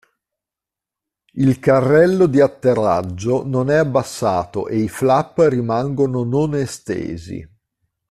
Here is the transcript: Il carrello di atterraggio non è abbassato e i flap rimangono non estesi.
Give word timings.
Il 1.33 1.59
carrello 1.59 2.25
di 2.25 2.41
atterraggio 2.41 3.45
non 3.45 3.69
è 3.69 3.75
abbassato 3.75 4.67
e 4.67 4.77
i 4.79 4.89
flap 4.89 5.37
rimangono 5.47 6.23
non 6.23 6.55
estesi. 6.55 7.47